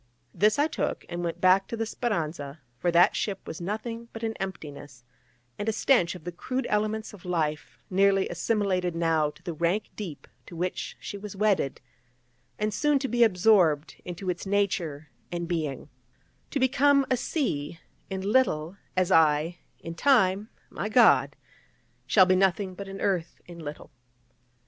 This 0.33 0.57
I 0.57 0.65
took, 0.67 1.05
and 1.09 1.23
went 1.23 1.39
back 1.39 1.67
to 1.67 1.77
the 1.77 1.85
Speranza: 1.85 2.59
for 2.79 2.89
that 2.89 3.15
ship 3.15 3.45
was 3.45 3.61
nothing 3.61 4.07
but 4.13 4.23
an 4.23 4.33
emptiness, 4.39 5.03
and 5.59 5.69
a 5.69 5.71
stench 5.71 6.15
of 6.15 6.23
the 6.23 6.31
crude 6.31 6.65
elements 6.71 7.13
of 7.13 7.23
life, 7.23 7.77
nearly 7.87 8.27
assimilated 8.27 8.95
now 8.95 9.29
to 9.29 9.43
the 9.43 9.53
rank 9.53 9.91
deep 9.95 10.27
to 10.47 10.55
which 10.55 10.97
she 10.99 11.19
was 11.19 11.35
wedded, 11.35 11.81
and 12.57 12.73
soon 12.73 12.97
to 12.97 13.07
be 13.07 13.23
absorbed 13.23 14.01
into 14.03 14.27
its 14.27 14.47
nature 14.47 15.09
and 15.31 15.47
being, 15.47 15.87
to 16.49 16.59
become 16.59 17.05
a 17.11 17.15
sea 17.15 17.79
in 18.09 18.21
little, 18.23 18.77
as 18.97 19.11
I, 19.11 19.59
in 19.81 19.93
time, 19.93 20.49
my 20.71 20.89
God, 20.89 21.35
shall 22.07 22.25
be 22.25 22.35
nothing 22.35 22.73
but 22.73 22.87
an 22.87 22.99
earth 22.99 23.39
in 23.45 23.59
little. 23.59 23.91